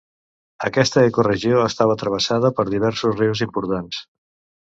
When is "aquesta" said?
0.67-1.01